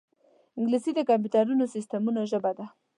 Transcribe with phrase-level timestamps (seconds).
[0.57, 2.65] انګلیسي د کمپیوټري سیستمونو ژبه ده